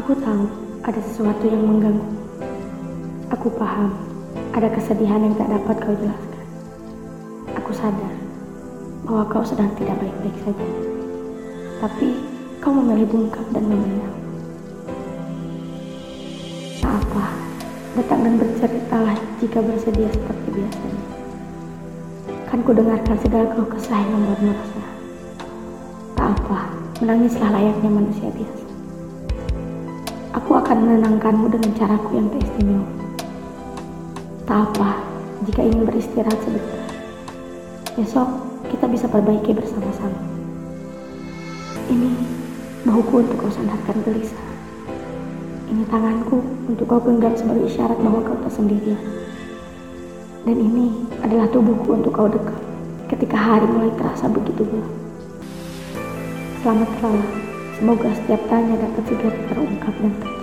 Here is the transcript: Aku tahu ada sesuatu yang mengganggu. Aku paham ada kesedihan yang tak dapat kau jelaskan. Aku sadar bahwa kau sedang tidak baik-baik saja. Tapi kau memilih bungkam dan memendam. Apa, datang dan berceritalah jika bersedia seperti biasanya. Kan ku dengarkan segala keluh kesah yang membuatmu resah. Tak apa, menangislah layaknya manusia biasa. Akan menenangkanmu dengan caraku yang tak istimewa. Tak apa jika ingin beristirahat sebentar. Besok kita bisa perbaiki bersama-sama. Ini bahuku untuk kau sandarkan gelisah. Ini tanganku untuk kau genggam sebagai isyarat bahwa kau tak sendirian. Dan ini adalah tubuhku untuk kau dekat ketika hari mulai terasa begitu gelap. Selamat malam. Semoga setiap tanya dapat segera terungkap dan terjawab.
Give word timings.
Aku 0.00 0.16
tahu 0.16 0.48
ada 0.80 0.96
sesuatu 0.96 1.44
yang 1.44 1.60
mengganggu. 1.60 2.08
Aku 3.36 3.52
paham 3.52 3.92
ada 4.56 4.72
kesedihan 4.72 5.20
yang 5.20 5.36
tak 5.36 5.52
dapat 5.52 5.76
kau 5.76 5.92
jelaskan. 5.92 6.44
Aku 7.60 7.68
sadar 7.76 8.14
bahwa 9.04 9.28
kau 9.28 9.44
sedang 9.44 9.68
tidak 9.76 10.00
baik-baik 10.00 10.32
saja. 10.40 10.68
Tapi 11.84 12.16
kau 12.64 12.72
memilih 12.72 13.12
bungkam 13.12 13.44
dan 13.52 13.60
memendam. 13.68 14.14
Apa, 16.80 17.24
datang 18.00 18.20
dan 18.24 18.34
berceritalah 18.40 19.20
jika 19.36 19.60
bersedia 19.60 20.08
seperti 20.16 20.48
biasanya. 20.48 21.04
Kan 22.48 22.64
ku 22.64 22.72
dengarkan 22.72 23.20
segala 23.20 23.52
keluh 23.52 23.68
kesah 23.68 24.00
yang 24.00 24.16
membuatmu 24.16 24.52
resah. 24.56 24.88
Tak 26.16 26.40
apa, 26.40 26.58
menangislah 27.04 27.52
layaknya 27.52 27.90
manusia 27.92 28.32
biasa. 28.32 28.69
Akan 30.70 30.86
menenangkanmu 30.86 31.50
dengan 31.50 31.74
caraku 31.74 32.14
yang 32.14 32.30
tak 32.30 32.46
istimewa. 32.46 32.86
Tak 34.46 34.70
apa 34.70 35.02
jika 35.42 35.66
ingin 35.66 35.82
beristirahat 35.82 36.38
sebentar. 36.46 36.78
Besok 37.98 38.28
kita 38.70 38.86
bisa 38.86 39.10
perbaiki 39.10 39.50
bersama-sama. 39.50 40.14
Ini 41.90 42.14
bahuku 42.86 43.18
untuk 43.18 43.42
kau 43.42 43.50
sandarkan 43.50 43.98
gelisah. 44.06 44.46
Ini 45.74 45.90
tanganku 45.90 46.38
untuk 46.70 46.86
kau 46.86 47.02
genggam 47.02 47.34
sebagai 47.34 47.66
isyarat 47.66 47.98
bahwa 47.98 48.22
kau 48.30 48.38
tak 48.38 48.54
sendirian. 48.54 49.02
Dan 50.46 50.54
ini 50.54 51.02
adalah 51.26 51.50
tubuhku 51.50 51.98
untuk 51.98 52.14
kau 52.14 52.30
dekat 52.30 52.62
ketika 53.10 53.34
hari 53.34 53.66
mulai 53.66 53.90
terasa 53.98 54.30
begitu 54.30 54.62
gelap. 54.70 54.94
Selamat 56.62 56.90
malam. 57.02 57.26
Semoga 57.74 58.14
setiap 58.22 58.38
tanya 58.46 58.78
dapat 58.78 59.02
segera 59.10 59.34
terungkap 59.50 59.98
dan 59.98 60.14
terjawab. 60.14 60.39